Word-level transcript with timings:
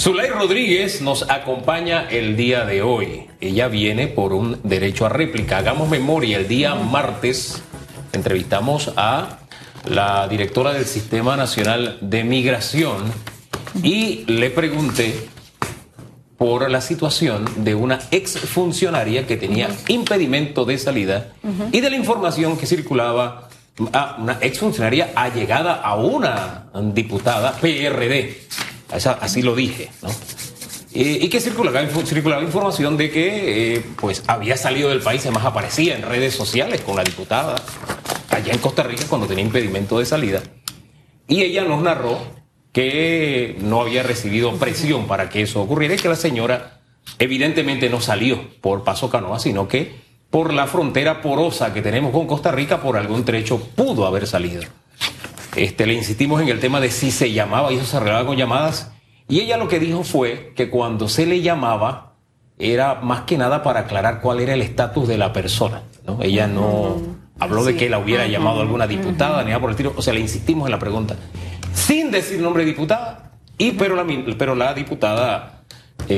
Zulay 0.00 0.30
Rodríguez 0.30 1.02
nos 1.02 1.28
acompaña 1.28 2.08
el 2.08 2.34
día 2.34 2.64
de 2.64 2.80
hoy. 2.80 3.26
Ella 3.38 3.68
viene 3.68 4.08
por 4.08 4.32
un 4.32 4.58
derecho 4.62 5.04
a 5.04 5.10
réplica. 5.10 5.58
Hagamos 5.58 5.90
memoria, 5.90 6.38
el 6.38 6.48
día 6.48 6.74
martes 6.74 7.62
entrevistamos 8.14 8.94
a 8.96 9.40
la 9.84 10.26
directora 10.26 10.72
del 10.72 10.86
Sistema 10.86 11.36
Nacional 11.36 11.98
de 12.00 12.24
Migración 12.24 13.12
y 13.82 14.24
le 14.26 14.48
pregunté 14.48 15.28
por 16.38 16.70
la 16.70 16.80
situación 16.80 17.44
de 17.62 17.74
una 17.74 17.98
exfuncionaria 18.10 19.26
que 19.26 19.36
tenía 19.36 19.68
impedimento 19.88 20.64
de 20.64 20.78
salida 20.78 21.34
y 21.72 21.82
de 21.82 21.90
la 21.90 21.96
información 21.96 22.56
que 22.56 22.64
circulaba 22.64 23.50
a 23.92 24.16
una 24.18 24.38
exfuncionaria 24.40 25.10
allegada 25.14 25.74
a 25.74 25.96
una 25.96 26.70
diputada 26.94 27.52
PRD 27.60 28.48
así 28.92 29.42
lo 29.42 29.54
dije, 29.54 29.90
¿no? 30.02 30.10
y 30.92 31.28
que 31.28 31.40
circulaba, 31.40 31.86
circulaba, 32.04 32.42
información 32.42 32.96
de 32.96 33.10
que 33.10 33.76
eh, 33.76 33.84
pues 33.96 34.24
había 34.26 34.56
salido 34.56 34.88
del 34.88 35.00
país, 35.00 35.22
además 35.22 35.44
aparecía 35.44 35.94
en 35.94 36.02
redes 36.02 36.34
sociales 36.34 36.80
con 36.80 36.96
la 36.96 37.04
diputada 37.04 37.62
allá 38.28 38.52
en 38.52 38.58
Costa 38.58 38.82
Rica 38.82 39.04
cuando 39.08 39.28
tenía 39.28 39.44
impedimento 39.44 39.98
de 40.00 40.06
salida. 40.06 40.42
Y 41.28 41.42
ella 41.42 41.62
nos 41.62 41.80
narró 41.82 42.18
que 42.72 43.56
no 43.60 43.80
había 43.80 44.02
recibido 44.02 44.52
presión 44.56 45.06
para 45.06 45.28
que 45.28 45.42
eso 45.42 45.60
ocurriera 45.60 45.94
y 45.94 45.98
que 45.98 46.08
la 46.08 46.16
señora 46.16 46.80
evidentemente 47.18 47.88
no 47.88 48.00
salió 48.00 48.40
por 48.60 48.82
Paso 48.82 49.10
Canoa, 49.10 49.38
sino 49.38 49.68
que 49.68 49.94
por 50.30 50.52
la 50.52 50.66
frontera 50.66 51.22
porosa 51.22 51.72
que 51.72 51.82
tenemos 51.82 52.12
con 52.12 52.26
Costa 52.26 52.52
Rica, 52.52 52.80
por 52.80 52.96
algún 52.96 53.24
trecho 53.24 53.58
pudo 53.58 54.06
haber 54.06 54.26
salido. 54.26 54.62
Este, 55.56 55.86
le 55.86 55.94
insistimos 55.94 56.40
en 56.40 56.48
el 56.48 56.60
tema 56.60 56.80
de 56.80 56.90
si 56.90 57.10
se 57.10 57.32
llamaba 57.32 57.72
y 57.72 57.76
eso 57.76 57.86
se 57.86 57.96
arreglaba 57.96 58.26
con 58.26 58.36
llamadas. 58.36 58.92
Y 59.28 59.40
ella 59.40 59.56
lo 59.56 59.68
que 59.68 59.78
dijo 59.78 60.04
fue 60.04 60.52
que 60.56 60.70
cuando 60.70 61.08
se 61.08 61.26
le 61.26 61.40
llamaba 61.40 62.14
era 62.58 62.96
más 62.96 63.22
que 63.22 63.38
nada 63.38 63.62
para 63.62 63.80
aclarar 63.80 64.20
cuál 64.20 64.40
era 64.40 64.54
el 64.54 64.62
estatus 64.62 65.08
de 65.08 65.18
la 65.18 65.32
persona. 65.32 65.82
¿no? 66.06 66.18
Ella 66.22 66.46
no 66.46 66.96
habló 67.38 67.64
de 67.64 67.76
que 67.76 67.88
la 67.88 67.98
hubiera 67.98 68.26
llamado 68.26 68.60
alguna 68.60 68.86
diputada 68.86 69.42
ni 69.42 69.48
nada 69.48 69.60
por 69.60 69.70
el 69.70 69.76
tiro. 69.76 69.94
O 69.96 70.02
sea, 70.02 70.12
le 70.12 70.20
insistimos 70.20 70.66
en 70.66 70.72
la 70.72 70.78
pregunta 70.78 71.16
sin 71.72 72.10
decir 72.10 72.40
nombre 72.40 72.64
de 72.64 72.70
diputada. 72.70 73.32
Y 73.58 73.72
pero 73.72 73.94
la, 73.94 74.06
pero 74.38 74.54
la 74.54 74.74
diputada 74.74 75.59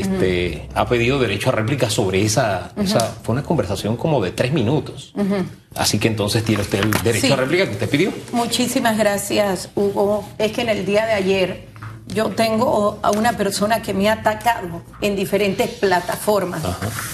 este, 0.00 0.68
ha 0.74 0.86
pedido 0.86 1.18
derecho 1.18 1.50
a 1.50 1.52
réplica 1.52 1.90
sobre 1.90 2.22
esa, 2.22 2.72
Fue 3.22 3.32
una 3.34 3.42
conversación 3.42 3.96
como 3.96 4.22
de 4.22 4.30
tres 4.30 4.52
minutos. 4.52 5.12
Así 5.74 5.98
que 5.98 6.08
entonces 6.08 6.44
tiene 6.44 6.62
usted 6.62 6.80
el 6.80 6.90
derecho 7.02 7.34
a 7.34 7.36
réplica 7.36 7.66
que 7.66 7.72
usted 7.72 7.88
pidió. 7.88 8.12
Muchísimas 8.32 8.98
gracias, 8.98 9.70
Hugo. 9.74 10.28
Es 10.38 10.52
que 10.52 10.62
en 10.62 10.68
el 10.68 10.84
día 10.84 11.06
de 11.06 11.12
ayer 11.12 11.72
yo 12.08 12.30
tengo 12.30 12.98
a 13.02 13.10
una 13.10 13.36
persona 13.36 13.82
que 13.82 13.94
me 13.94 14.08
ha 14.08 14.14
atacado 14.14 14.82
en 15.00 15.16
diferentes 15.16 15.68
plataformas, 15.70 16.62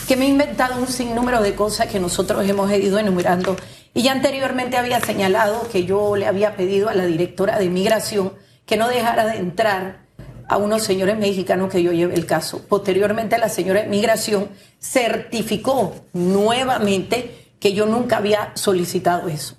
que 0.07 0.17
me 0.17 0.27
ha 0.27 0.29
inventado 0.29 0.81
un 0.81 0.89
sinnúmero 0.89 1.43
de 1.43 1.55
cosas 1.55 1.87
que 1.87 2.01
nosotros 2.01 2.49
hemos 2.49 2.71
ido 2.73 2.99
enumerando. 2.99 3.57
Y 3.95 4.03
ya 4.03 4.13
anteriormente 4.13 4.77
había 4.77 5.01
señalado 5.01 5.69
que 5.71 5.85
yo 5.85 6.17
le 6.17 6.27
había 6.27 6.57
pedido 6.57 6.89
a 6.89 6.95
la 6.95 7.07
directora 7.07 7.59
de 7.59 7.69
migración 7.69 8.33
que 8.67 8.77
no 8.77 8.89
dejara 8.89 9.27
de 9.27 9.39
entrar 9.39 10.08
a 10.49 10.57
unos 10.57 10.83
señores 10.83 11.19
mexicanos 11.19 11.71
que 11.71 11.83
yo 11.83 11.93
llevé 11.93 12.15
el 12.15 12.27
caso. 12.27 12.63
Posteriormente 12.69 13.39
la 13.39 13.49
señora 13.49 13.83
de 13.83 13.89
migración 13.89 14.49
certificó 14.81 15.95
nuevamente 16.13 17.53
que 17.61 17.75
yo 17.75 17.87
nunca 17.87 18.17
había 18.17 18.53
solicitado 18.55 19.29
eso. 19.29 19.57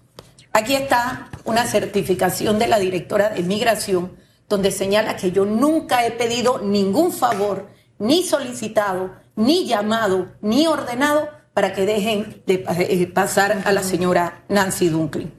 Aquí 0.52 0.73
está 0.73 1.30
una 1.45 1.66
certificación 1.66 2.58
de 2.60 2.67
la 2.67 2.80
directora 2.80 3.30
de 3.30 3.44
migración 3.44 4.12
donde 4.50 4.72
señala 4.72 5.16
que 5.16 5.32
yo 5.32 5.45
nunca 5.45 6.06
he 6.06 6.12
pedido 6.12 6.60
ningún 6.60 7.12
favor, 7.12 7.67
ni 8.00 8.23
solicitado, 8.23 9.12
ni 9.36 9.67
llamado, 9.67 10.32
ni 10.42 10.66
ordenado 10.66 11.30
para 11.54 11.73
que 11.73 11.86
dejen 11.86 12.42
de 12.48 12.66
eh, 12.80 13.08
pasar 13.08 13.62
a 13.66 13.72
la 13.72 13.84
señora 13.84 14.44
Nancy 14.50 14.90
Dunkley. 14.90 15.32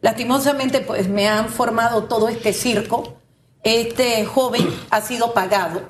Lastimosamente, 0.00 0.80
pues 0.80 1.08
me 1.08 1.28
han 1.28 1.48
formado 1.48 2.04
todo 2.04 2.28
este 2.28 2.52
circo 2.52 3.17
este 3.62 4.24
joven 4.24 4.68
ha 4.90 5.00
sido 5.00 5.32
pagado. 5.32 5.82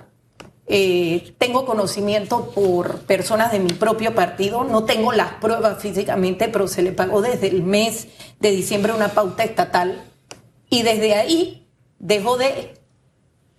Eh, 0.70 1.34
tengo 1.38 1.64
conocimiento 1.64 2.50
por 2.50 3.00
personas 3.00 3.52
de 3.52 3.58
mi 3.58 3.72
propio 3.72 4.14
partido, 4.14 4.64
no 4.64 4.84
tengo 4.84 5.12
las 5.12 5.34
pruebas 5.34 5.80
físicamente, 5.80 6.48
pero 6.48 6.68
se 6.68 6.82
le 6.82 6.92
pagó 6.92 7.22
desde 7.22 7.48
el 7.48 7.62
mes 7.62 8.08
de 8.38 8.50
diciembre 8.50 8.92
una 8.92 9.08
pauta 9.08 9.44
estatal 9.44 10.04
y 10.68 10.82
desde 10.82 11.14
ahí 11.14 11.66
dejó 11.98 12.36
de 12.36 12.74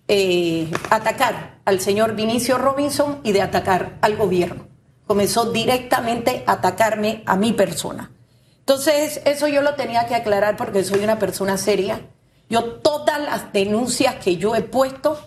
eh, 0.06 0.70
atacar 0.90 1.58
al 1.64 1.80
señor 1.80 2.14
Vinicio 2.14 2.58
Robinson 2.58 3.20
y 3.24 3.32
de 3.32 3.42
atacar 3.42 3.98
al 4.02 4.16
gobierno. 4.16 4.68
Comenzó 5.06 5.50
directamente 5.50 6.44
a 6.46 6.52
atacarme 6.52 7.24
a 7.26 7.34
mi 7.36 7.52
persona. 7.52 8.12
Entonces, 8.60 9.20
eso 9.24 9.48
yo 9.48 9.62
lo 9.62 9.74
tenía 9.74 10.06
que 10.06 10.14
aclarar 10.14 10.56
porque 10.56 10.84
soy 10.84 11.02
una 11.02 11.18
persona 11.18 11.58
seria 11.58 12.02
yo 12.50 12.64
todas 12.64 13.20
las 13.20 13.52
denuncias 13.52 14.16
que 14.16 14.36
yo 14.36 14.56
he 14.56 14.62
puesto, 14.62 15.18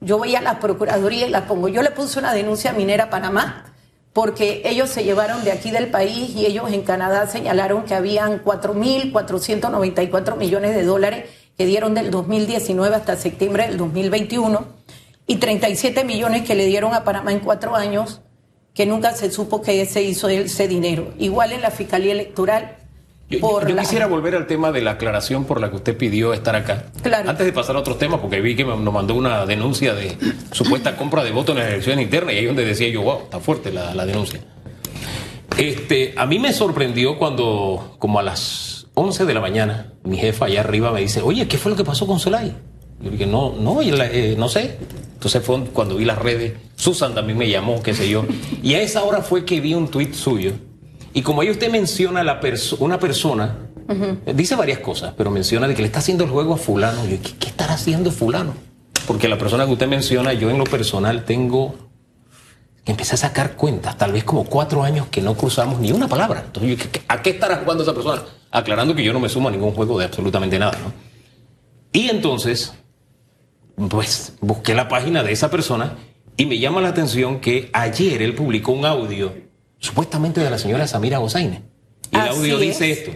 yo 0.00 0.18
voy 0.18 0.34
a 0.34 0.40
la 0.40 0.58
Procuraduría 0.58 1.28
y 1.28 1.30
las 1.30 1.42
pongo. 1.42 1.68
Yo 1.68 1.80
le 1.80 1.92
puse 1.92 2.18
una 2.18 2.34
denuncia 2.34 2.72
a 2.72 2.74
Minera 2.74 3.08
Panamá 3.08 3.72
porque 4.12 4.62
ellos 4.64 4.90
se 4.90 5.04
llevaron 5.04 5.44
de 5.44 5.52
aquí 5.52 5.70
del 5.70 5.92
país 5.92 6.34
y 6.34 6.44
ellos 6.44 6.72
en 6.72 6.82
Canadá 6.82 7.28
señalaron 7.28 7.84
que 7.84 7.94
habían 7.94 8.42
4.494 8.42 10.36
millones 10.36 10.74
de 10.74 10.82
dólares 10.82 11.30
que 11.56 11.66
dieron 11.66 11.94
del 11.94 12.10
2019 12.10 12.96
hasta 12.96 13.14
septiembre 13.16 13.68
del 13.68 13.76
2021 13.78 14.66
y 15.28 15.36
37 15.36 16.04
millones 16.04 16.42
que 16.42 16.56
le 16.56 16.66
dieron 16.66 16.94
a 16.94 17.04
Panamá 17.04 17.32
en 17.32 17.38
cuatro 17.38 17.76
años 17.76 18.20
que 18.74 18.86
nunca 18.86 19.12
se 19.12 19.30
supo 19.30 19.62
que 19.62 19.86
se 19.86 20.02
hizo 20.02 20.28
ese 20.28 20.66
dinero. 20.66 21.14
Igual 21.18 21.52
en 21.52 21.60
la 21.62 21.70
Fiscalía 21.70 22.10
Electoral 22.12 22.78
yo, 23.40 23.76
quisiera 23.78 24.06
volver 24.06 24.34
al 24.34 24.46
tema 24.46 24.72
de 24.72 24.80
la 24.82 24.92
aclaración 24.92 25.44
por 25.44 25.60
la 25.60 25.70
que 25.70 25.76
usted 25.76 25.96
pidió 25.96 26.32
estar 26.32 26.56
acá. 26.56 26.86
Antes 27.26 27.46
de 27.46 27.52
pasar 27.52 27.76
a 27.76 27.80
otros 27.80 27.98
temas, 27.98 28.20
porque 28.20 28.40
vi 28.40 28.54
que 28.54 28.64
nos 28.64 28.92
mandó 28.92 29.14
una 29.14 29.46
denuncia 29.46 29.94
de 29.94 30.16
supuesta 30.52 30.96
compra 30.96 31.24
de 31.24 31.30
votos 31.30 31.56
en 31.56 31.62
las 31.62 31.72
elecciones 31.72 32.04
internas 32.04 32.34
y 32.34 32.38
ahí 32.38 32.46
donde 32.46 32.64
decía 32.64 32.88
yo, 32.88 33.02
wow, 33.02 33.22
está 33.24 33.40
fuerte 33.40 33.72
la, 33.72 34.04
denuncia. 34.06 34.40
Este, 35.56 36.14
a 36.16 36.26
mí 36.26 36.38
me 36.38 36.52
sorprendió 36.52 37.18
cuando, 37.18 37.96
como 37.98 38.18
a 38.18 38.22
las 38.22 38.86
11 38.94 39.26
de 39.26 39.34
la 39.34 39.40
mañana, 39.40 39.92
mi 40.04 40.16
jefa 40.16 40.46
allá 40.46 40.60
arriba 40.60 40.92
me 40.92 41.00
dice, 41.00 41.22
oye, 41.22 41.46
¿qué 41.46 41.58
fue 41.58 41.70
lo 41.70 41.76
que 41.76 41.84
pasó 41.84 42.06
con 42.06 42.18
Solay? 42.18 42.54
Yo 43.00 43.10
dije, 43.10 43.26
no, 43.26 43.54
no, 43.58 43.80
eh, 43.82 44.34
no 44.38 44.48
sé. 44.48 44.78
Entonces 45.14 45.42
fue 45.44 45.64
cuando 45.66 45.96
vi 45.96 46.04
las 46.04 46.18
redes, 46.18 46.54
Susan 46.76 47.14
también 47.14 47.38
me 47.38 47.48
llamó, 47.48 47.82
qué 47.82 47.94
sé 47.94 48.08
yo. 48.08 48.24
Y 48.62 48.74
a 48.74 48.82
esa 48.82 49.04
hora 49.04 49.22
fue 49.22 49.44
que 49.44 49.60
vi 49.60 49.74
un 49.74 49.88
tuit 49.88 50.14
suyo 50.14 50.52
y 51.14 51.22
como 51.22 51.42
ahí 51.42 51.50
usted 51.50 51.70
menciona 51.70 52.22
la 52.22 52.40
una 52.78 52.98
persona, 52.98 53.56
dice 54.34 54.56
varias 54.56 54.78
cosas, 54.78 55.14
pero 55.16 55.30
menciona 55.30 55.68
de 55.68 55.74
que 55.74 55.82
le 55.82 55.86
está 55.86 55.98
haciendo 55.98 56.24
el 56.24 56.30
juego 56.30 56.54
a 56.54 56.56
fulano. 56.56 57.04
Yo, 57.04 57.16
¿qué, 57.20 57.48
estará 57.48 57.74
haciendo 57.74 58.10
fulano? 58.10 58.54
Porque 59.06 59.28
la 59.28 59.36
persona 59.36 59.66
que 59.66 59.72
usted 59.72 59.88
menciona, 59.88 60.32
yo 60.32 60.50
en 60.50 60.58
lo 60.58 60.64
personal 60.64 61.24
tengo 61.24 61.74
que 62.84 62.92
empecé 62.92 63.14
a 63.14 63.18
sacar 63.18 63.54
cuentas, 63.54 63.96
tal 63.96 64.12
vez 64.12 64.24
como 64.24 64.44
cuatro 64.44 64.82
años 64.82 65.06
que 65.08 65.20
no 65.20 65.34
cruzamos 65.34 65.78
ni 65.78 65.92
una 65.92 66.08
palabra. 66.08 66.42
Entonces, 66.46 66.88
¿a 67.06 67.22
qué 67.22 67.30
estará 67.30 67.58
jugando 67.58 67.84
esa 67.84 67.94
persona? 67.94 68.22
Aclarando 68.50 68.94
que 68.94 69.04
yo 69.04 69.12
no 69.12 69.20
me 69.20 69.28
sumo 69.28 69.48
a 69.48 69.50
ningún 69.52 69.72
juego 69.72 69.98
de 69.98 70.06
absolutamente 70.06 70.58
nada, 70.58 70.78
¿no? 70.82 70.92
Y 71.92 72.08
entonces, 72.08 72.74
pues 73.88 74.34
busqué 74.40 74.74
la 74.74 74.88
página 74.88 75.22
de 75.22 75.32
esa 75.32 75.50
persona 75.50 75.96
y 76.36 76.46
me 76.46 76.58
llama 76.58 76.80
la 76.80 76.88
atención 76.88 77.40
que 77.40 77.70
ayer 77.72 78.22
él 78.22 78.34
publicó 78.34 78.72
un 78.72 78.86
audio 78.86 79.32
supuestamente 79.82 80.40
de 80.40 80.48
la 80.48 80.58
señora 80.58 80.86
Samira 80.86 81.18
Gozaine. 81.18 81.62
Y 82.10 82.16
el 82.16 82.28
audio 82.28 82.58
dice 82.58 82.90
esto. 82.90 83.10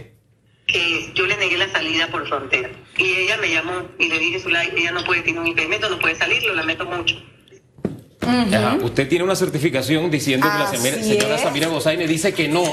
Que 0.67 1.13
yo 1.15 1.25
le 1.25 1.37
negué 1.37 1.57
la 1.57 1.71
salida 1.71 2.07
por 2.11 2.27
frontera. 2.27 2.69
Y 2.97 3.03
ella 3.05 3.37
me 3.37 3.49
llamó 3.49 3.73
y 3.97 4.09
le 4.09 4.19
dije, 4.19 4.41
ella 4.75 4.91
no 4.91 5.03
puede, 5.05 5.21
tiene 5.21 5.39
un 5.39 5.47
impedimento, 5.47 5.89
no 5.89 5.97
puede 5.97 6.15
salir, 6.15 6.43
lo 6.43 6.53
lamento 6.53 6.85
mucho. 6.85 7.15
Usted 8.83 9.07
tiene 9.07 9.23
una 9.23 9.35
certificación 9.35 10.11
diciendo 10.11 10.45
que 10.51 10.59
la 10.59 11.01
señora, 11.01 11.37
Samira 11.37 11.67
Gozaine 11.67 12.05
dice 12.05 12.33
que 12.33 12.49
no, 12.49 12.63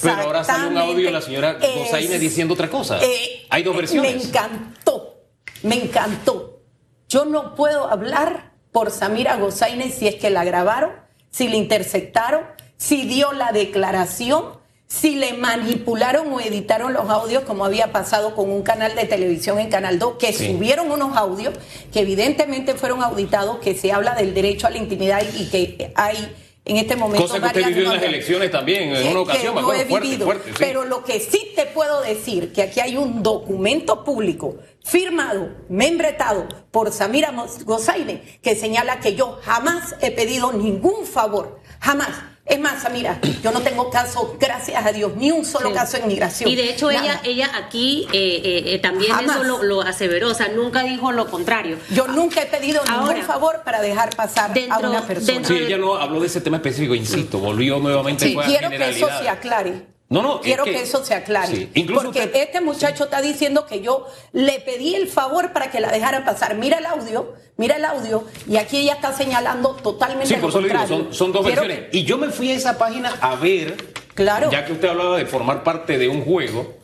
pero 0.00 0.14
ahora 0.22 0.44
sale 0.44 0.68
un 0.68 0.78
audio 0.78 1.06
de 1.06 1.10
la 1.10 1.20
señora 1.20 1.54
Gozaine 1.54 2.20
diciendo 2.20 2.54
otra 2.54 2.70
cosa. 2.70 3.00
Eh, 3.02 3.46
Hay 3.50 3.64
dos 3.64 3.76
versiones. 3.76 4.14
Me 4.14 4.22
encantó, 4.22 5.24
me 5.64 5.82
encantó. 5.82 6.60
Yo 7.08 7.24
no 7.24 7.56
puedo 7.56 7.90
hablar 7.90 8.52
por 8.70 8.92
Samira 8.92 9.36
Gozaine 9.36 9.90
si 9.90 10.06
es 10.06 10.14
que 10.14 10.30
la 10.30 10.44
grabaron, 10.44 10.92
si 11.32 11.48
la 11.48 11.56
interceptaron, 11.56 12.42
si 12.76 13.06
dio 13.06 13.32
la 13.32 13.52
declaración, 13.52 14.44
si 14.86 15.16
le 15.16 15.32
manipularon 15.32 16.32
o 16.32 16.40
editaron 16.40 16.92
los 16.92 17.08
audios, 17.10 17.42
como 17.44 17.64
había 17.64 17.92
pasado 17.92 18.34
con 18.34 18.50
un 18.50 18.62
canal 18.62 18.94
de 18.94 19.04
televisión 19.04 19.58
en 19.58 19.68
Canal 19.68 19.98
2, 19.98 20.16
que 20.18 20.32
subieron 20.32 20.90
unos 20.90 21.16
audios 21.16 21.54
que 21.92 22.00
evidentemente 22.00 22.74
fueron 22.74 23.02
auditados, 23.02 23.58
que 23.58 23.74
se 23.74 23.92
habla 23.92 24.14
del 24.14 24.32
derecho 24.32 24.66
a 24.66 24.70
la 24.70 24.78
intimidad 24.78 25.22
y 25.36 25.48
que 25.48 25.92
hay 25.96 26.34
en 26.64 26.76
este 26.76 26.96
momento. 26.96 27.26
Cosa 27.26 27.40
que 27.40 27.46
usted 27.46 27.66
vivió 27.66 27.84
en 27.84 27.96
las 27.96 28.02
elecciones 28.02 28.50
también, 28.50 28.94
en 28.94 29.08
una 29.08 29.20
ocasión, 29.20 29.58
acuerdo, 29.58 29.86
fuerte, 29.86 30.18
fuerte, 30.18 30.52
Pero 30.58 30.84
lo 30.84 31.04
que 31.04 31.20
sí 31.20 31.52
te 31.54 31.66
puedo 31.66 32.02
decir, 32.02 32.52
que 32.52 32.62
aquí 32.62 32.80
hay 32.80 32.96
un 32.96 33.22
documento 33.22 34.04
público 34.04 34.56
firmado, 34.84 35.48
membretado 35.68 36.46
por 36.70 36.92
Samira 36.92 37.32
Gozaine, 37.64 38.22
que 38.42 38.54
señala 38.54 39.00
que 39.00 39.14
yo 39.14 39.40
jamás 39.42 39.96
he 40.00 40.10
pedido 40.10 40.52
ningún 40.52 41.06
favor, 41.06 41.60
jamás 41.80 42.35
es 42.46 42.60
más, 42.60 42.86
mira, 42.92 43.18
yo 43.42 43.50
no 43.50 43.60
tengo 43.60 43.90
caso, 43.90 44.36
gracias 44.38 44.86
a 44.86 44.92
Dios, 44.92 45.16
ni 45.16 45.32
un 45.32 45.44
solo 45.44 45.72
caso 45.72 45.96
en 45.96 46.06
migración. 46.06 46.48
Y 46.48 46.54
de 46.54 46.70
hecho 46.70 46.90
ella 46.90 47.20
ella 47.24 47.50
aquí 47.56 48.06
eh, 48.12 48.40
eh, 48.44 48.74
eh, 48.74 48.78
también 48.78 49.12
eso 49.18 49.42
lo, 49.42 49.82
aseveró, 49.82 50.30
o 50.30 50.34
sea, 50.34 50.48
nunca 50.48 50.84
dijo 50.84 51.10
lo 51.10 51.26
contrario. 51.28 51.76
Yo 51.90 52.06
nunca 52.06 52.42
he 52.42 52.46
pedido 52.46 52.82
ningún 52.84 53.22
favor 53.22 53.62
para 53.64 53.80
dejar 53.80 54.14
pasar 54.14 54.52
a 54.70 54.78
una 54.78 55.02
persona. 55.02 55.46
Sí, 55.46 55.54
ella 55.54 55.76
no 55.76 55.96
habló 55.96 56.20
de 56.20 56.28
ese 56.28 56.40
tema 56.40 56.58
específico, 56.58 56.94
insisto, 56.94 57.38
volvió 57.38 57.78
nuevamente 57.80 58.26
sí, 58.26 58.36
quiero 58.46 58.70
que 58.70 58.90
eso 58.90 59.08
se 59.20 59.28
aclare. 59.28 59.95
No, 60.08 60.22
no, 60.22 60.40
Quiero 60.40 60.62
que, 60.62 60.80
eso 60.80 61.04
se 61.04 61.14
aclare. 61.14 61.68
porque 61.92 62.30
este 62.32 62.60
muchacho 62.60 63.04
está 63.04 63.20
diciendo 63.20 63.66
que 63.66 63.80
yo 63.80 64.06
le 64.32 64.60
pedí 64.60 64.94
el 64.94 65.08
favor 65.08 65.52
para 65.52 65.70
que 65.72 65.80
la 65.80 65.90
dejara 65.90 66.24
pasar. 66.24 66.54
Mira 66.54 66.78
el 66.78 66.86
audio, 66.86 67.34
mira 67.56 67.76
el 67.76 67.84
audio, 67.84 68.24
y 68.48 68.56
aquí 68.56 68.76
ella 68.76 68.94
está 68.94 69.12
señalando 69.12 69.70
totalmente. 69.70 70.32
Sí, 70.32 70.40
por 70.40 70.50
eso 70.50 70.60
digo, 70.60 71.12
son, 71.12 71.32
dos 71.32 71.44
versiones. 71.44 71.88
Y 71.90 72.04
yo 72.04 72.18
me 72.18 72.28
fui 72.28 72.52
a 72.52 72.54
esa 72.54 72.78
página 72.78 73.16
a 73.20 73.34
ver, 73.34 73.76
claro. 74.14 74.48
ya 74.50 74.64
que 74.64 74.72
usted 74.72 74.88
hablaba 74.88 75.16
de 75.16 75.26
formar 75.26 75.64
parte 75.64 75.98
de 75.98 76.08
un 76.08 76.22
juego, 76.22 76.74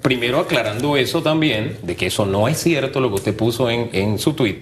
primero 0.00 0.38
aclarando 0.38 0.96
eso 0.96 1.20
también, 1.20 1.78
de 1.82 1.96
que 1.96 2.06
eso 2.06 2.26
no 2.26 2.46
es 2.46 2.58
cierto 2.58 3.00
lo 3.00 3.08
que 3.08 3.14
usted 3.16 3.36
puso 3.36 3.70
en, 3.70 3.90
en 3.92 4.20
su 4.20 4.34
tweet. 4.34 4.60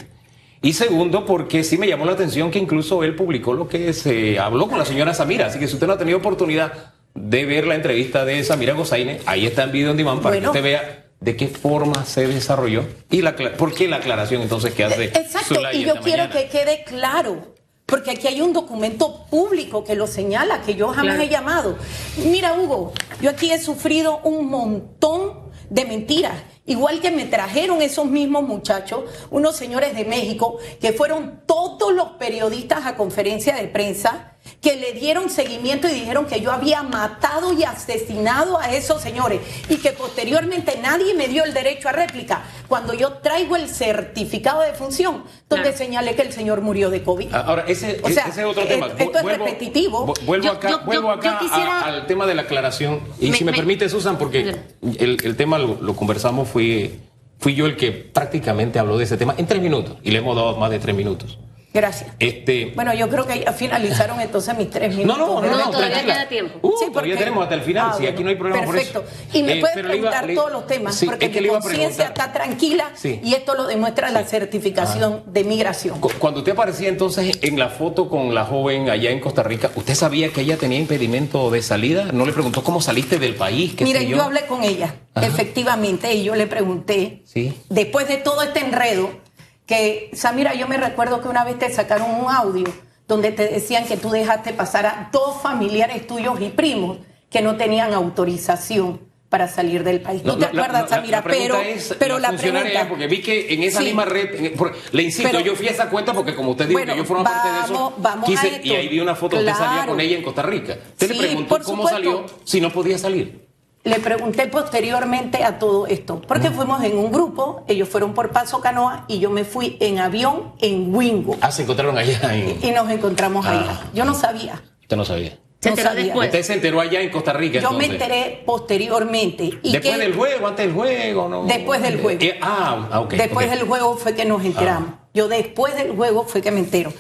Y 0.63 0.73
segundo, 0.73 1.27
porque 1.27 1.63
sí 1.63 1.77
me 1.77 1.87
llamó 1.87 2.07
la 2.07 2.13
atención 2.13 2.51
que 2.51 2.59
incluso 2.59 3.05
él 3.05 3.15
publicó 3.15 3.53
lo 3.53 3.69
que 3.69 3.93
se 3.93 4.39
habló 4.39 4.69
con 4.69 4.79
la 4.79 4.87
señora 4.87 5.13
Samira. 5.13 5.47
Así 5.49 5.59
que 5.59 5.69
si 5.69 5.75
usted 5.75 5.87
no 5.87 5.93
ha 5.93 5.99
tenido 5.99 6.17
oportunidad 6.17 6.95
de 7.17 7.45
ver 7.45 7.67
la 7.67 7.75
entrevista 7.75 8.25
de 8.25 8.43
Samira 8.45 8.75
Gozaine. 8.75 9.21
Ahí 9.27 9.47
está 9.47 9.65
en 9.65 9.73
video 9.73 9.91
en 9.91 9.97
demand 9.97 10.23
para 10.23 10.39
que 10.39 10.47
usted 10.47 10.63
vea 10.63 11.07
de 11.21 11.37
qué 11.37 11.49
forma 11.49 12.05
se 12.05 12.27
desarrolló 12.27 12.85
y 13.11 13.23
la, 13.23 13.35
por 13.35 13.75
qué 13.75 13.89
la 13.89 13.97
aclaración 13.97 14.43
entonces 14.43 14.75
que 14.75 14.85
hace. 14.85 15.05
Exacto, 15.07 15.61
y 15.73 15.85
yo 15.85 15.97
quiero 16.01 16.31
que 16.31 16.49
quede 16.49 16.85
claro. 16.85 17.55
Porque 17.87 18.11
aquí 18.11 18.27
hay 18.27 18.41
un 18.41 18.53
documento 18.53 19.27
público 19.31 19.85
que 19.85 19.95
lo 19.95 20.09
señala, 20.09 20.61
que 20.63 20.75
yo 20.75 20.89
jamás 20.89 21.21
he 21.21 21.29
llamado. 21.29 21.79
Mira, 22.17 22.53
Hugo, 22.55 22.93
yo 23.21 23.31
aquí 23.31 23.53
he 23.53 23.61
sufrido 23.61 24.19
un 24.25 24.49
montón 24.49 25.53
de 25.71 25.85
mentiras. 25.85 26.35
Igual 26.67 27.01
que 27.01 27.13
me 27.13 27.27
trajeron 27.27 27.81
esos 27.83 28.07
mismos 28.07 28.43
muchachos, 28.43 29.05
unos 29.31 29.55
señores 29.55 29.95
de 29.95 30.05
México, 30.05 30.59
que 30.81 30.93
fueron 30.93 31.43
todos 31.47 31.95
los 31.95 32.11
periodistas 32.19 32.87
a 32.87 32.97
conferencia 32.97 33.55
de 33.55 33.69
prensa 33.69 34.36
que 34.67 34.75
le 34.75 34.95
dieron 34.95 35.31
seguimiento 35.31 35.87
y 35.87 35.93
dijeron 35.93 36.27
que 36.27 36.41
yo 36.41 36.51
había 36.51 36.83
matado 36.83 37.53
y 37.53 37.63
asesinado 37.63 38.59
a 38.59 38.73
esos 38.73 39.01
señores 39.01 39.41
y 39.69 39.77
que 39.77 39.93
posteriormente 39.93 40.77
nadie 40.83 41.15
me 41.15 41.29
dio 41.29 41.45
el 41.45 41.55
derecho 41.55 41.89
a 41.89 41.93
réplica 41.93 42.43
cuando 42.67 42.93
yo 42.93 43.13
traigo 43.19 43.55
el 43.55 43.69
certificado 43.69 44.63
de 44.63 44.73
función 44.73 45.23
donde 45.49 45.73
señalé 45.73 46.17
que 46.17 46.23
el 46.23 46.33
señor 46.33 46.63
murió 46.63 46.91
de 46.91 47.05
COVID. 47.05 47.29
Ah, 47.33 47.45
ahora, 47.47 47.65
ese, 47.69 48.03
es 48.05 48.39
otro 48.45 48.65
tema. 48.67 48.89
Esto 48.99 49.19
es 49.21 49.25
repetitivo. 49.25 50.13
Vuelvo 50.25 50.51
acá, 50.51 50.79
vuelvo 50.79 51.13
acá 51.13 51.39
al 51.85 52.09
tema 52.09 52.27
de 52.27 52.35
la 52.35 52.43
aclaración. 52.43 53.03
Y 53.21 53.33
si 53.35 53.45
me, 53.45 53.53
permite, 53.53 53.89
Susan, 53.89 54.19
porque 54.19 54.57
el, 54.99 55.37
tema 55.37 55.59
lo, 55.59 55.95
conversamos, 55.95 56.49
fui, 56.49 56.99
fui 57.39 57.55
yo 57.55 57.67
el 57.67 57.77
que 57.77 57.93
prácticamente 57.93 58.81
habló 58.81 58.99
de 58.99 59.05
ese 59.05 59.17
tema 59.17 59.37
en 59.39 59.47
tres 59.47 59.63
minutos 59.63 59.97
y 60.03 60.11
le 60.11 60.19
hemos 60.19 60.35
dado 60.35 60.57
más 60.57 60.73
de 60.73 60.81
tres 60.81 60.97
minutos. 60.97 61.39
Gracias. 61.77 62.11
Este... 62.19 62.73
Bueno, 62.75 62.95
yo 62.95 63.07
creo 63.11 63.27
que 63.27 63.39
ya 63.41 63.53
finalizaron 63.53 64.19
entonces 64.19 64.57
mis 64.57 64.71
tres 64.71 64.97
minutos. 64.97 65.19
No, 65.19 65.43
no, 65.43 65.47
no, 65.47 65.59
no 65.59 65.71
todavía 65.71 66.03
queda 66.03 66.27
tiempo. 66.27 66.59
Uh, 66.63 66.73
sí, 66.79 66.87
todavía 66.91 67.19
tenemos 67.19 67.43
hasta 67.43 67.55
el 67.55 67.61
final, 67.61 67.95
si 67.99 68.07
aquí 68.07 68.25
no 68.25 68.31
hay 68.31 68.37
problema 68.37 68.65
perfecto. 68.65 69.03
por 69.03 69.11
eso. 69.11 69.29
Y 69.35 69.43
me 69.43 69.59
eh, 69.59 69.61
puedes 69.61 69.77
preguntar 69.77 70.27
todos 70.35 70.53
los 70.53 70.67
temas, 70.67 71.05
porque 71.05 71.29
mi 71.29 71.49
conciencia 71.49 72.07
está 72.07 72.33
tranquila 72.33 72.93
y 73.05 73.35
esto 73.35 73.55
lo 73.55 73.67
demuestra 73.67 74.11
la 74.11 74.25
certificación 74.25 75.23
de 75.27 75.45
migración. 75.45 76.01
Cuando 76.19 76.41
usted 76.41 76.53
aparecía 76.53 76.89
entonces 76.89 77.39
en 77.43 77.59
la 77.59 77.69
foto 77.69 78.09
con 78.09 78.35
la 78.35 78.47
joven 78.47 78.89
allá 78.89 79.11
en 79.11 79.21
Costa 79.21 79.43
Rica, 79.43 79.71
¿usted 79.75 79.95
sabía 79.95 80.31
que 80.31 80.41
ella 80.41 80.57
tenía 80.57 80.79
impedimento 80.79 81.51
de 81.51 81.61
salida? 81.61 82.07
¿No 82.11 82.25
le 82.25 82.33
preguntó 82.33 82.65
cómo 82.65 82.81
saliste 82.81 83.19
del 83.19 83.35
país? 83.35 83.79
Miren, 83.83 84.09
yo? 84.09 84.17
yo 84.17 84.23
hablé 84.23 84.47
con 84.47 84.63
ella, 84.63 84.95
efectivamente, 85.15 86.15
y 86.15 86.25
yo 86.25 86.35
le 86.37 86.47
pregunté, 86.47 87.23
después 87.69 88.09
de 88.09 88.17
todo 88.17 88.41
este 88.41 88.61
enredo, 88.61 89.26
que, 89.67 90.11
Samira, 90.13 90.55
yo 90.55 90.69
me 90.69 90.77
recuerdo 90.77 91.21
que 91.21 91.29
una 91.29 91.45
vez 91.45 91.59
te 91.59 91.73
sacaron 91.73 92.11
un 92.11 92.31
audio 92.31 92.67
donde 93.09 93.33
te 93.33 93.49
decían 93.49 93.87
que 93.87 93.97
tú 93.97 94.11
dejaste 94.11 94.53
pasar 94.53 94.87
a 94.87 95.11
dos 95.13 95.41
familiares 95.43 96.07
tuyos 96.07 96.41
y 96.41 96.49
primos 96.51 96.99
que 97.31 97.43
no 97.43 97.57
tenían 97.57 97.93
autorización 97.93 99.01
para 99.29 99.49
salir 99.49 99.83
del 99.83 100.01
país. 100.01 100.23
¿No, 100.25 100.39
te 100.39 100.47
acuerdas, 100.47 100.89
Samira? 100.89 101.23
pero, 101.23 101.59
pero 101.99 102.19
la 102.19 102.33
pregunta... 102.33 102.89
Porque 102.89 103.07
vi 103.09 103.21
que 103.21 103.53
en 103.53 103.65
esa 103.65 103.81
misma 103.81 104.05
red, 104.05 104.55
le 104.93 105.03
insisto, 105.03 105.41
yo 105.41 105.57
fui 105.57 105.67
a 105.67 105.73
esa 105.73 105.91
cuenta 105.91 106.13
porque 106.13 106.35
como 106.35 106.53
usted 106.53 106.69
dijo 106.69 106.81
que 106.81 106.97
yo 106.97 107.05
formo 107.05 107.25
parte 107.25 107.49
de 107.49 107.61
eso, 107.65 107.95
vamos 107.99 108.29
quise, 108.29 108.61
y 108.63 108.73
ahí 108.73 108.89
vi 108.89 109.01
una 109.01 109.15
foto 109.15 109.37
donde 109.37 109.53
salía 109.53 109.87
con 109.87 110.01
ella 110.01 110.17
en 110.17 110.23
Costa 110.23 110.43
Rica. 110.43 110.79
Usted 110.93 111.11
le 111.11 111.19
preguntó 111.19 111.59
cómo 111.65 111.89
salió 111.89 112.27
si 112.45 112.61
no 112.61 112.71
podía 112.71 112.99
salir. 112.99 113.46
Le 113.87 114.01
pregunté 114.01 114.49
posteriormente 114.49 115.45
a 115.45 115.61
todo 115.61 115.87
esto, 115.87 116.21
porque 116.27 116.51
fuimos 116.51 116.83
en 116.83 116.99
un 116.99 117.13
grupo, 117.13 117.63
ellos 117.69 117.89
fueron 117.89 118.15
por 118.15 118.31
Paso 118.31 118.61
Canoa 118.61 119.05
y 119.07 119.21
yo 119.21 119.31
me 119.31 119.45
fui 119.45 119.77
en 119.79 120.01
avión 120.01 120.55
en 120.61 120.93
Wingo. 120.93 121.37
Ah, 121.41 121.53
se 121.53 121.63
encontraron 121.63 121.97
allá. 121.97 122.35
Y 122.63 122.73
nos 122.73 122.91
encontramos 122.91 123.47
allá. 123.47 123.79
Ah. 123.81 123.91
Yo 123.95 124.05
no 124.05 124.13
sabía. 124.13 124.61
Usted 124.83 124.97
no 124.97 125.05
sabía. 125.05 125.39
Se 125.61 125.69
enteró 125.69 125.95
después. 125.95 126.27
Usted 126.27 126.43
se 126.43 126.55
enteró 126.55 126.81
allá 126.81 127.01
en 127.01 127.11
Costa 127.11 127.33
Rica. 127.33 127.61
Yo 127.61 127.71
me 127.71 127.87
enteré 127.87 128.43
posteriormente. 128.45 129.61
¿Y 129.63 129.71
¿Después 129.71 129.99
del 129.99 130.15
juego, 130.17 130.49
antes 130.49 130.67
del 130.67 130.75
juego? 130.75 131.29
No? 131.29 131.45
Después 131.45 131.81
del 131.81 132.03
juego. 132.03 132.21
Eh, 132.21 132.41
ah, 132.43 132.89
ah, 132.91 133.01
ok. 133.03 133.15
Después 133.15 133.49
del 133.49 133.63
juego 133.69 133.97
fue 133.97 134.17
que 134.17 134.25
nos 134.25 134.45
enteramos. 134.45 134.91
Ah. 134.95 135.09
Yo 135.15 135.29
después 135.29 135.77
del 135.77 135.93
juego 135.93 136.25
fue 136.25 136.43
que 136.43 136.51
me 136.51 136.59
entero. 136.59 136.93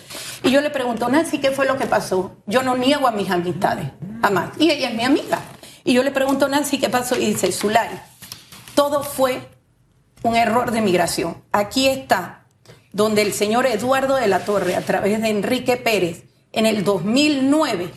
Y 0.44 0.52
yo 0.52 0.60
le 0.60 0.70
pregunto, 0.70 1.08
Nancy, 1.08 1.38
¿qué 1.38 1.50
fue 1.50 1.66
lo 1.66 1.76
que 1.76 1.86
pasó? 1.86 2.36
Yo 2.46 2.62
no 2.62 2.76
niego 2.76 3.08
a 3.08 3.10
mis 3.10 3.28
amistades, 3.28 3.88
jamás. 4.22 4.50
Y 4.60 4.70
ella 4.70 4.90
es 4.90 4.94
mi 4.94 5.02
amiga. 5.02 5.40
Y 5.86 5.94
yo 5.94 6.02
le 6.02 6.10
pregunto 6.10 6.46
a 6.46 6.48
Nancy 6.48 6.78
qué 6.78 6.90
pasó 6.90 7.16
y 7.16 7.26
dice, 7.26 7.52
Zulay, 7.52 7.88
todo 8.74 9.04
fue 9.04 9.40
un 10.22 10.34
error 10.34 10.72
de 10.72 10.80
migración. 10.80 11.44
Aquí 11.52 11.86
está, 11.86 12.44
donde 12.92 13.22
el 13.22 13.32
señor 13.32 13.66
Eduardo 13.66 14.16
de 14.16 14.26
la 14.26 14.40
Torre, 14.40 14.74
a 14.74 14.80
través 14.80 15.22
de 15.22 15.28
Enrique 15.28 15.76
Pérez, 15.76 16.24
en 16.52 16.66
el 16.66 16.82
2009, 16.82 17.90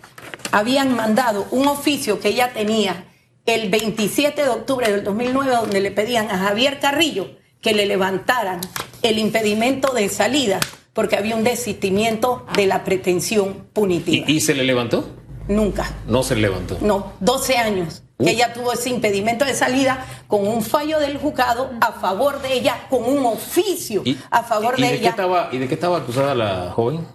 habían 0.51 0.95
mandado 0.95 1.47
un 1.49 1.67
oficio 1.67 2.19
que 2.19 2.29
ella 2.29 2.53
tenía 2.53 3.05
el 3.47 3.69
27 3.71 4.43
de 4.43 4.49
octubre 4.49 4.91
del 4.91 5.03
2009, 5.03 5.51
donde 5.51 5.81
le 5.81 5.89
pedían 5.89 6.29
a 6.29 6.37
Javier 6.37 6.79
Carrillo 6.79 7.31
que 7.59 7.73
le 7.73 7.87
levantaran 7.87 8.61
el 9.01 9.17
impedimento 9.17 9.93
de 9.93 10.09
salida 10.09 10.59
porque 10.93 11.15
había 11.15 11.35
un 11.35 11.43
desistimiento 11.43 12.45
de 12.55 12.67
la 12.67 12.83
pretensión 12.83 13.67
punitiva. 13.73 14.25
¿Y, 14.29 14.35
y 14.35 14.39
se 14.41 14.53
le 14.53 14.63
levantó? 14.63 15.18
Nunca. 15.49 15.91
No 16.07 16.23
se 16.23 16.35
levantó. 16.35 16.77
No, 16.79 17.13
12 17.19 17.57
años 17.57 18.03
que 18.19 18.31
ella 18.31 18.53
tuvo 18.53 18.71
ese 18.73 18.89
impedimento 18.89 19.45
de 19.45 19.55
salida 19.55 20.05
con 20.27 20.47
un 20.47 20.61
fallo 20.61 20.99
del 20.99 21.17
juzgado 21.17 21.71
a 21.81 21.93
favor 21.93 22.41
de 22.41 22.53
ella, 22.53 22.85
con 22.89 23.03
un 23.03 23.25
oficio 23.25 24.03
a 24.29 24.43
favor 24.43 24.77
de, 24.77 24.93
ella. 24.93 25.15
¿Y 25.51 25.57
de 25.57 25.67
qué 25.67 25.73
estaba 25.73 25.97
acusada 25.97 26.35
la 26.35 26.71
joven? 26.71 27.05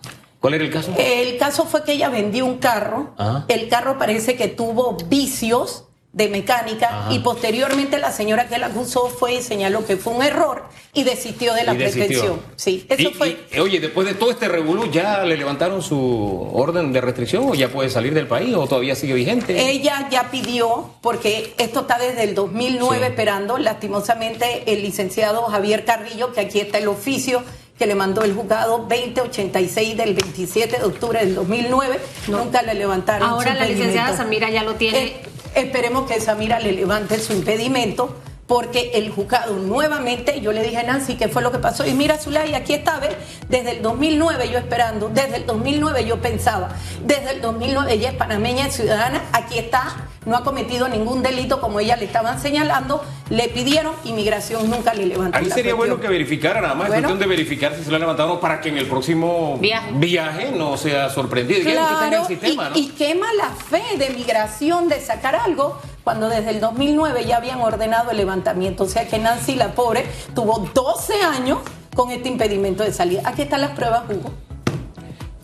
¿Cuál 0.41 0.55
era 0.55 0.65
el 0.65 0.71
caso? 0.71 0.93
El 0.99 1.39
caso 1.39 1.65
fue 1.65 1.85
que 1.85 1.93
ella 1.93 2.09
vendió 2.09 2.45
un 2.45 2.59
carro. 2.59 3.15
El 3.49 3.69
carro 3.69 3.99
parece 3.99 4.35
que 4.35 4.49
tuvo 4.49 4.97
vicios 5.07 5.85
de 6.15 6.29
mecánica 6.29 7.09
y 7.11 7.19
posteriormente 7.19 7.99
la 7.99 8.13
señora 8.13 8.49
que 8.49 8.57
la 8.57 8.69
acusó 8.69 9.09
fue 9.09 9.35
y 9.35 9.43
señaló 9.43 9.85
que 9.85 9.97
fue 9.97 10.15
un 10.15 10.23
error 10.23 10.63
y 10.93 11.03
desistió 11.03 11.55
de 11.55 11.65
la 11.65 11.75
pretensión. 11.75 12.41
Sí, 12.55 12.87
eso 12.89 13.11
fue. 13.11 13.37
oye, 13.61 13.81
después 13.81 14.07
de 14.07 14.15
todo 14.15 14.31
este 14.31 14.47
revolú, 14.47 14.89
¿ya 14.93 15.25
le 15.25 15.37
levantaron 15.37 15.83
su 15.83 16.51
orden 16.53 16.93
de 16.93 17.01
restricción 17.01 17.49
o 17.49 17.55
ya 17.55 17.69
puede 17.69 17.91
salir 17.91 18.15
del 18.15 18.29
país 18.29 18.55
o 18.55 18.67
todavía 18.69 18.95
sigue 18.95 19.15
vigente? 19.15 19.71
Ella 19.71 20.09
ya 20.09 20.31
pidió, 20.31 20.95
porque 21.03 21.53
esto 21.59 21.81
está 21.81 21.99
desde 21.99 22.23
el 22.23 22.37
2009 22.37 23.09
esperando, 23.09 23.59
lastimosamente 23.59 24.73
el 24.73 24.83
licenciado 24.83 25.43
Javier 25.43 25.85
Carrillo, 25.85 26.33
que 26.33 26.43
aquí 26.43 26.61
está 26.61 26.79
el 26.79 26.87
oficio 26.87 27.43
que 27.77 27.87
le 27.87 27.97
mandó 27.97 28.23
el 28.23 28.35
juzgado 28.35 28.87
2086 28.89 29.97
del 29.97 30.15
27 30.15 30.79
de 30.79 30.85
octubre 30.85 31.19
del 31.19 31.35
2009, 31.35 31.99
nunca 32.29 32.63
le 32.63 32.75
levantaron. 32.75 33.29
Ahora 33.29 33.53
la 33.55 33.67
licenciada 33.67 34.17
Samira 34.17 34.49
ya 34.49 34.63
lo 34.63 34.75
tiene. 34.75 35.05
Eh, 35.07 35.23
Esperemos 35.55 36.11
que 36.11 36.21
Samira 36.21 36.59
le 36.59 36.73
levante 36.73 37.19
su 37.19 37.33
impedimento 37.33 38.15
porque 38.47 38.93
el 38.95 39.11
juzgado 39.11 39.57
nuevamente, 39.57 40.41
yo 40.41 40.53
le 40.53 40.63
dije 40.63 40.79
a 40.79 40.83
Nancy 40.83 41.15
qué 41.15 41.29
fue 41.29 41.43
lo 41.43 41.51
que 41.51 41.59
pasó, 41.59 41.87
y 41.87 41.95
mira 41.95 42.19
Zulay, 42.19 42.55
aquí 42.55 42.75
está, 42.75 42.99
¿ves? 42.99 43.17
desde 43.49 43.73
el 43.73 43.83
2009 43.83 44.51
yo 44.51 44.59
esperando, 44.59 45.09
desde 45.09 45.37
el 45.37 45.47
2009 45.47 46.05
yo 46.05 46.21
pensaba, 46.21 46.71
desde 47.05 47.33
el 47.33 47.41
2009 47.41 47.93
ella 47.93 48.11
es 48.11 48.17
panameña, 48.17 48.67
es 48.67 48.75
ciudadana, 48.75 49.23
aquí 49.33 49.59
está, 49.59 50.09
no 50.27 50.37
ha 50.37 50.45
cometido 50.45 50.89
ningún 50.89 51.23
delito 51.23 51.61
como 51.61 51.81
ella 51.81 51.97
le 51.97 52.05
estaban 52.05 52.41
señalando, 52.41 53.03
le 53.31 53.49
pidieron, 53.49 53.95
inmigración 54.05 54.69
nunca 54.71 54.93
le 54.93 55.07
levantó. 55.07 55.39
Ahí 55.39 55.51
sería 55.51 55.75
bueno 55.75 56.01
que 56.01 56.09
verificara, 56.09 56.61
nada 56.61 56.75
más, 56.75 56.89
es 56.89 56.95
cuestión 56.95 57.19
de 57.19 57.27
verificar 57.27 57.75
si 57.75 57.85
se 57.85 57.91
lo 57.91 57.97
ha 57.97 57.99
levantado 57.99 58.41
para 58.41 58.61
que 58.61 58.69
en 58.69 58.79
el 58.79 58.87
próximo 58.87 59.59
viaje, 59.59 60.53
no 60.55 60.77
sea 60.77 61.09
sorprendido 61.09 61.61
y 61.61 61.65
que 61.65 62.25
sistema, 62.27 62.71
y 62.75 62.89
quema 62.89 63.27
la 63.35 63.51
fe 63.51 63.97
de 63.99 64.11
migración 64.11 64.89
de 64.89 65.01
sacar 65.01 65.35
algo 65.35 65.79
cuando 66.05 66.29
desde 66.29 66.51
el 66.51 66.61
2009 66.61 67.25
ya 67.25 67.39
habían 67.39 67.61
ordenado 67.61 68.11
el 68.11 68.19
levantamiento. 68.19 68.85
O 68.85 68.89
sea 68.89 69.09
que 69.09 69.19
Nancy, 69.19 69.57
la 69.57 69.73
pobre, 69.73 70.05
tuvo 70.35 70.59
12 70.73 71.23
años 71.23 71.59
con 71.97 72.11
este 72.11 72.29
impedimento 72.29 72.85
de 72.85 72.93
salida. 72.93 73.23
Aquí 73.25 73.43
están 73.43 73.63
las 73.63 73.71
pruebas, 73.71 74.03
Hugo. 74.09 74.31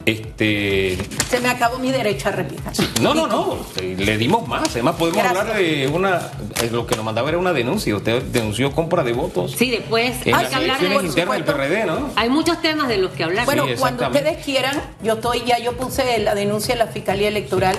Este... 0.06 0.98
Se 1.28 1.40
me 1.40 1.48
acabó 1.48 1.78
mi 1.78 1.92
derecho 1.92 2.30
a 2.30 2.32
replicar. 2.32 2.72
No, 3.00 3.14
no, 3.14 3.26
no, 3.26 3.58
le 3.80 4.18
dimos 4.18 4.46
más. 4.48 4.68
Además, 4.70 4.96
podemos 4.96 5.24
hablar 5.24 5.54
de 5.54 5.88
una. 5.88 6.30
Eh, 6.60 6.70
lo 6.72 6.86
que 6.86 6.96
nos 6.96 7.04
mandaba 7.04 7.28
era 7.28 7.38
una 7.38 7.52
denuncia. 7.52 7.94
Usted 7.94 8.22
denunció 8.22 8.72
compra 8.72 9.04
de 9.04 9.12
votos. 9.12 9.52
Sí, 9.52 9.70
después 9.70 10.16
hay 10.26 10.46
que 10.46 10.54
hablar 10.54 10.80
de 10.80 10.94
internas 10.94 11.36
del 11.36 11.44
PRD, 11.44 11.84
¿no? 11.84 12.10
Hay 12.16 12.28
muchos 12.28 12.60
temas 12.60 12.88
de 12.88 12.98
los 12.98 13.12
que 13.12 13.24
hablar. 13.24 13.44
Bueno, 13.44 13.66
cuando 13.78 14.06
ustedes 14.06 14.44
quieran, 14.44 14.80
yo 15.02 15.14
estoy 15.14 15.44
ya, 15.46 15.58
yo 15.58 15.76
puse 15.76 16.18
la 16.18 16.34
denuncia 16.34 16.72
en 16.72 16.80
la 16.80 16.86
Fiscalía 16.86 17.28
Electoral 17.28 17.76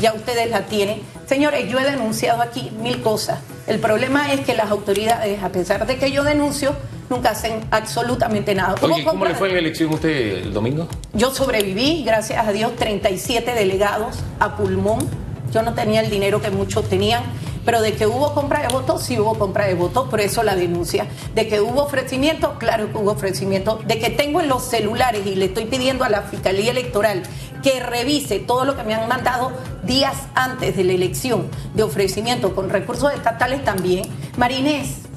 ya 0.00 0.12
ustedes 0.12 0.50
la 0.50 0.66
tienen. 0.66 1.00
Señores, 1.26 1.70
yo 1.70 1.78
he 1.78 1.84
denunciado 1.84 2.42
aquí 2.42 2.70
mil 2.80 3.00
cosas. 3.02 3.38
El 3.66 3.78
problema 3.78 4.32
es 4.32 4.40
que 4.40 4.54
las 4.54 4.70
autoridades, 4.70 5.42
a 5.42 5.50
pesar 5.50 5.86
de 5.86 5.96
que 5.96 6.10
yo 6.10 6.24
denuncio, 6.24 6.74
nunca 7.08 7.30
hacen 7.30 7.60
absolutamente 7.70 8.54
nada. 8.54 8.74
¿cómo 8.80 9.24
le 9.24 9.34
fue 9.34 9.48
en 9.48 9.54
la 9.54 9.60
elección 9.60 9.92
usted 9.92 10.44
el 10.44 10.52
domingo? 10.52 10.88
Yo 11.12 11.32
sobreviví, 11.32 12.02
gracias 12.04 12.46
a 12.46 12.52
Dios, 12.52 12.74
37 12.76 13.52
delegados 13.54 14.18
a 14.38 14.56
pulmón. 14.56 15.00
Yo 15.52 15.62
no 15.62 15.74
tenía 15.74 16.00
el 16.00 16.10
dinero 16.10 16.40
que 16.40 16.50
muchos 16.50 16.88
tenían 16.88 17.22
pero 17.64 17.80
de 17.80 17.94
que 17.94 18.06
hubo 18.06 18.34
compra 18.34 18.62
de 18.62 18.68
votos, 18.68 19.02
sí 19.02 19.18
hubo 19.18 19.38
compra 19.38 19.66
de 19.66 19.74
votos, 19.74 20.08
por 20.08 20.20
eso 20.20 20.42
la 20.42 20.56
denuncia. 20.56 21.06
De 21.34 21.48
que 21.48 21.60
hubo 21.60 21.82
ofrecimiento, 21.82 22.58
claro 22.58 22.90
que 22.90 22.98
hubo 22.98 23.12
ofrecimiento. 23.12 23.80
De 23.86 23.98
que 23.98 24.10
tengo 24.10 24.40
en 24.40 24.48
los 24.48 24.64
celulares 24.64 25.26
y 25.26 25.34
le 25.34 25.46
estoy 25.46 25.66
pidiendo 25.66 26.04
a 26.04 26.08
la 26.08 26.22
Fiscalía 26.22 26.70
Electoral 26.70 27.22
que 27.62 27.80
revise 27.80 28.38
todo 28.38 28.64
lo 28.64 28.76
que 28.76 28.82
me 28.82 28.94
han 28.94 29.08
mandado 29.08 29.52
días 29.82 30.16
antes 30.34 30.76
de 30.76 30.84
la 30.84 30.92
elección 30.92 31.48
de 31.74 31.82
ofrecimiento 31.82 32.54
con 32.54 32.70
recursos 32.70 33.12
estatales 33.12 33.64
también. 33.64 34.04
Marinés, 34.36 35.09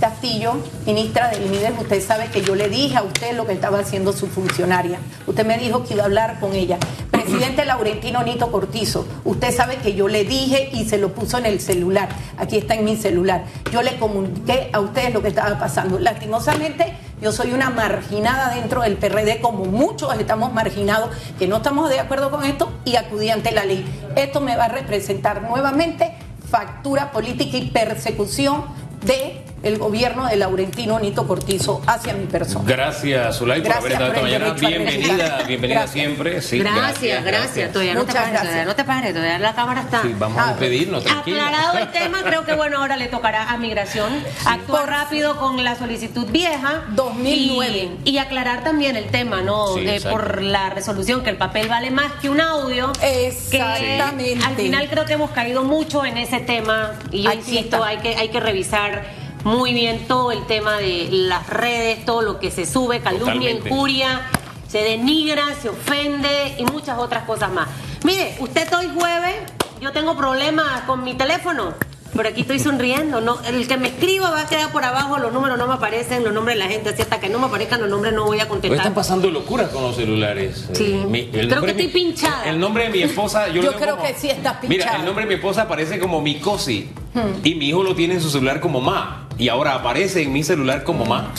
Castillo, 0.00 0.54
ministra 0.86 1.28
del 1.28 1.50
MIDES, 1.50 1.72
usted 1.78 2.02
sabe 2.02 2.28
que 2.28 2.40
yo 2.40 2.54
le 2.54 2.70
dije 2.70 2.96
a 2.96 3.02
usted 3.02 3.36
lo 3.36 3.46
que 3.46 3.52
estaba 3.52 3.80
haciendo 3.80 4.14
su 4.14 4.26
funcionaria. 4.28 4.98
Usted 5.26 5.44
me 5.44 5.58
dijo 5.58 5.84
que 5.84 5.92
iba 5.92 6.02
a 6.02 6.06
hablar 6.06 6.40
con 6.40 6.54
ella. 6.54 6.78
Presidente 7.10 7.66
Laurentino 7.66 8.22
Nito 8.22 8.50
Cortizo, 8.50 9.06
usted 9.24 9.54
sabe 9.54 9.76
que 9.76 9.94
yo 9.94 10.08
le 10.08 10.24
dije 10.24 10.70
y 10.72 10.88
se 10.88 10.96
lo 10.96 11.12
puso 11.12 11.36
en 11.36 11.44
el 11.44 11.60
celular. 11.60 12.08
Aquí 12.38 12.56
está 12.56 12.74
en 12.74 12.86
mi 12.86 12.96
celular. 12.96 13.44
Yo 13.70 13.82
le 13.82 13.98
comuniqué 13.98 14.70
a 14.72 14.80
ustedes 14.80 15.12
lo 15.12 15.20
que 15.20 15.28
estaba 15.28 15.58
pasando. 15.58 15.98
Lastimosamente, 15.98 16.94
yo 17.20 17.30
soy 17.30 17.52
una 17.52 17.68
marginada 17.68 18.54
dentro 18.54 18.80
del 18.80 18.96
PRD, 18.96 19.40
como 19.42 19.66
muchos 19.66 20.18
estamos 20.18 20.52
marginados, 20.54 21.10
que 21.38 21.46
no 21.46 21.58
estamos 21.58 21.90
de 21.90 22.00
acuerdo 22.00 22.30
con 22.30 22.44
esto 22.44 22.72
y 22.86 22.96
acudí 22.96 23.28
ante 23.28 23.52
la 23.52 23.66
ley. 23.66 23.84
Esto 24.16 24.40
me 24.40 24.56
va 24.56 24.64
a 24.64 24.68
representar 24.68 25.42
nuevamente 25.42 26.14
factura 26.50 27.12
política 27.12 27.58
y 27.58 27.66
persecución 27.66 28.64
de 29.04 29.44
el 29.62 29.78
gobierno 29.78 30.26
de 30.26 30.36
Laurentino 30.36 30.98
Nito 30.98 31.26
Cortizo 31.26 31.82
hacia 31.86 32.14
mi 32.14 32.26
persona. 32.26 32.64
Gracias, 32.66 33.38
Zulay, 33.38 33.62
por 33.62 33.72
haber 33.72 33.92
estado 33.92 34.12
esta 34.12 34.22
mañana. 34.22 34.52
Bienvenida, 34.52 35.42
bienvenida 35.46 35.86
siempre. 35.86 36.40
Sí, 36.40 36.58
gracias, 36.58 37.24
gracias, 37.24 37.72
Todavía 37.72 37.94
no 37.94 38.04
te 38.04 38.12
pares, 38.12 38.40
todavía 38.40 38.64
no 38.64 38.74
te 38.74 38.84
pares, 38.84 39.12
todavía 39.12 39.38
la 39.38 39.54
cámara 39.54 39.82
está. 39.82 40.02
Sí, 40.02 40.14
vamos 40.18 40.38
a 40.38 40.48
despedirnos, 40.48 41.04
tranquilo. 41.04 41.42
Aclarado 41.42 41.78
el 41.78 41.90
tema, 41.90 42.22
creo 42.22 42.44
que 42.44 42.54
bueno, 42.54 42.78
ahora 42.78 42.96
le 42.96 43.08
tocará 43.08 43.50
a 43.50 43.56
Migración 43.58 44.12
actuar 44.46 44.88
rápido 44.88 45.36
con 45.36 45.62
la 45.62 45.76
solicitud 45.76 46.26
vieja. 46.30 46.84
2009. 46.90 47.90
Y, 48.04 48.20
aclarar 48.20 48.62
también 48.62 48.96
el 48.96 49.06
tema, 49.06 49.40
¿no? 49.40 49.66
por 50.10 50.42
la 50.42 50.70
resolución, 50.70 51.22
que 51.22 51.30
el 51.30 51.36
papel 51.36 51.68
vale 51.68 51.90
más 51.90 52.12
que 52.20 52.28
un 52.28 52.40
audio. 52.40 52.92
Exactamente. 53.02 54.38
al 54.44 54.56
final 54.56 54.88
creo 54.90 55.04
que 55.04 55.14
hemos 55.14 55.30
caído 55.30 55.64
mucho 55.64 56.04
en 56.04 56.18
ese 56.18 56.40
tema 56.40 56.92
y 57.10 57.22
yo 57.22 57.32
insisto, 57.32 57.82
hay 57.82 57.98
que, 57.98 58.14
hay 58.16 58.28
que 58.28 58.40
revisar 58.40 59.19
muy 59.44 59.72
bien 59.72 60.06
todo 60.06 60.32
el 60.32 60.46
tema 60.46 60.76
de 60.78 61.08
las 61.10 61.46
redes, 61.48 62.04
todo 62.04 62.22
lo 62.22 62.38
que 62.38 62.50
se 62.50 62.66
sube, 62.66 63.00
calumnia, 63.00 63.50
injuria, 63.50 64.30
se 64.68 64.82
denigra, 64.82 65.44
se 65.60 65.68
ofende 65.68 66.56
y 66.58 66.64
muchas 66.64 66.98
otras 66.98 67.24
cosas 67.24 67.50
más. 67.52 67.68
Mire, 68.04 68.36
usted 68.40 68.72
hoy 68.74 68.90
jueves, 68.94 69.36
yo 69.80 69.92
tengo 69.92 70.16
problemas 70.16 70.82
con 70.82 71.02
mi 71.02 71.14
teléfono. 71.14 71.74
Pero 72.14 72.28
aquí 72.28 72.40
estoy 72.42 72.58
sonriendo, 72.58 73.20
¿no? 73.20 73.38
El 73.46 73.66
que 73.68 73.76
me 73.76 73.88
escriba 73.88 74.30
va 74.30 74.42
a 74.42 74.46
quedar 74.46 74.72
por 74.72 74.84
abajo, 74.84 75.18
los 75.18 75.32
números 75.32 75.56
no 75.58 75.66
me 75.66 75.74
aparecen, 75.74 76.24
los 76.24 76.32
nombres 76.32 76.56
de 76.56 76.64
la 76.64 76.70
gente, 76.70 76.90
así 76.90 77.02
hasta 77.02 77.20
que 77.20 77.28
no 77.28 77.38
me 77.38 77.46
aparezcan 77.46 77.80
los 77.80 77.88
nombres 77.88 78.12
no 78.12 78.24
voy 78.24 78.40
a 78.40 78.48
contestar. 78.48 78.78
están 78.78 78.94
pasando 78.94 79.30
locuras 79.30 79.68
con 79.70 79.82
los 79.82 79.96
celulares. 79.96 80.68
Sí. 80.72 81.02
Eh, 81.12 81.46
creo 81.48 81.62
que 81.62 81.70
estoy 81.70 81.88
pinchada. 81.88 82.48
El 82.48 82.58
nombre 82.58 82.84
de 82.84 82.90
mi 82.90 83.02
esposa, 83.02 83.48
yo, 83.48 83.62
yo 83.62 83.72
creo 83.74 83.96
que 84.00 84.14
sí 84.14 84.28
estás 84.28 84.56
pinchada. 84.56 84.68
Mira, 84.68 84.96
el 84.96 85.04
nombre 85.04 85.24
de 85.24 85.28
mi 85.28 85.34
esposa 85.34 85.62
aparece 85.62 85.98
como 85.98 86.20
Mikosi 86.20 86.90
hmm. 87.14 87.46
y 87.46 87.54
mi 87.54 87.68
hijo 87.68 87.82
lo 87.82 87.94
tiene 87.94 88.14
en 88.14 88.20
su 88.20 88.30
celular 88.30 88.60
como 88.60 88.80
Ma 88.80 89.28
y 89.38 89.48
ahora 89.48 89.74
aparece 89.74 90.22
en 90.22 90.32
mi 90.32 90.42
celular 90.42 90.82
como 90.82 91.06
Ma. 91.06 91.32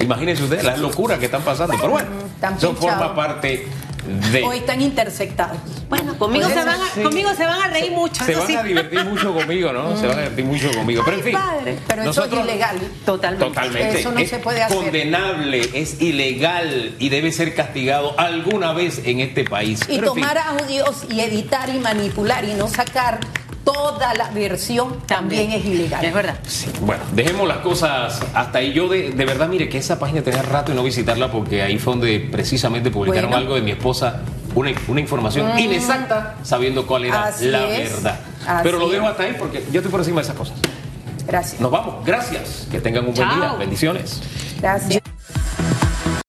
Imagínense 0.00 0.42
ustedes 0.42 0.64
las 0.64 0.78
locuras 0.78 1.18
que 1.18 1.26
están 1.26 1.42
pasando. 1.42 1.74
Pero 1.78 1.90
bueno, 1.90 2.08
eso 2.56 2.74
forma 2.74 3.14
parte 3.14 3.66
de... 4.06 4.42
Hoy 4.42 4.58
están 4.58 4.80
intersectados. 4.80 5.58
Bueno, 5.88 6.16
conmigo, 6.18 6.48
se 6.48 6.64
van, 6.64 6.80
a, 6.80 7.02
conmigo 7.02 7.30
se 7.34 7.44
van 7.44 7.62
a 7.62 7.68
reír 7.68 7.92
mucho. 7.92 8.24
Se 8.24 8.34
van 8.34 8.56
a 8.56 8.62
divertir 8.62 9.04
mucho 9.04 9.34
conmigo, 9.34 9.72
¿no? 9.72 9.96
Se 9.96 10.06
van 10.06 10.18
a 10.18 10.22
divertir 10.22 10.44
mucho 10.44 10.72
conmigo. 10.72 11.02
Pero 11.04 11.16
en 11.18 11.22
fin. 11.22 11.38
pero 11.86 12.04
nosotros, 12.04 12.32
eso 12.32 12.40
es 12.40 12.48
ilegal. 12.48 12.78
Totalmente. 13.04 13.46
Totalmente. 13.46 14.00
Eso 14.00 14.12
no 14.12 14.18
es 14.18 14.30
se 14.30 14.38
puede 14.38 14.62
hacer. 14.62 14.76
condenable, 14.76 15.70
es 15.74 16.00
ilegal 16.00 16.94
y 16.98 17.08
debe 17.08 17.32
ser 17.32 17.54
castigado 17.54 18.18
alguna 18.18 18.72
vez 18.72 19.02
en 19.04 19.20
este 19.20 19.44
país. 19.44 19.80
Y 19.88 19.98
tomar 19.98 20.38
audios 20.38 21.04
y 21.10 21.20
editar 21.20 21.68
y 21.68 21.78
manipular 21.78 22.44
y 22.44 22.54
no 22.54 22.68
sacar 22.68 23.20
toda 23.64 24.14
la 24.14 24.30
versión 24.30 25.00
también, 25.06 25.52
es 25.52 25.64
ilegal. 25.64 26.04
Es 26.04 26.14
verdad. 26.14 26.36
Bueno, 26.80 27.02
dejemos 27.12 27.48
las 27.48 27.58
cosas 27.58 28.20
hasta 28.34 28.58
ahí. 28.58 28.72
Yo 28.72 28.88
de, 28.88 29.10
verdad, 29.12 29.48
mire 29.48 29.68
que 29.68 29.78
esa 29.78 29.98
página 29.98 30.22
tenía 30.22 30.42
rato 30.42 30.72
y 30.72 30.74
no 30.74 30.82
visitarla 30.82 31.30
porque 31.30 31.62
ahí 31.62 31.78
fue 31.78 31.94
donde 31.94 32.28
precisamente 32.30 32.90
publicaron 32.90 33.32
algo 33.34 33.54
de 33.54 33.62
mi 33.62 33.70
esposa, 33.70 34.20
una, 34.54 34.70
información 35.00 35.54
mm. 35.54 35.58
inexacta, 35.58 36.36
sabiendo 36.42 36.86
cuál 36.86 37.06
era 37.06 37.32
la 37.40 37.60
verdad. 37.66 38.20
Pero 38.62 38.78
lo 38.78 38.88
dejo 38.88 39.06
hasta 39.06 39.24
ahí 39.24 39.36
porque 39.38 39.64
yo 39.70 39.80
estoy 39.80 39.90
por 39.90 40.00
encima 40.00 40.20
de 40.20 40.24
esas 40.24 40.36
cosas. 40.36 40.56
Gracias. 41.26 41.60
Nos 41.60 41.70
vamos. 41.70 42.04
Gracias. 42.04 42.66
Que 42.70 42.80
tengan 42.80 43.06
un 43.06 43.14
buen 43.14 43.28
día. 43.28 43.54
Bendiciones. 43.58 44.20
Gracias. 44.60 45.01